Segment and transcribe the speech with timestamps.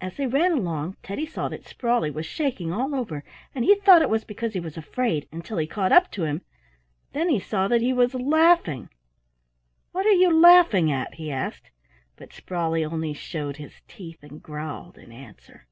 [0.00, 3.22] As they ran along Teddy saw that Sprawley was shaking all over,
[3.54, 6.40] and he thought it was because he was afraid, until he caught up to him;
[7.12, 8.88] then he saw that he was laughing.
[9.90, 11.70] "What are you laughing at?" he asked,
[12.16, 15.66] but Sprawley only showed his teeth and growled in answer.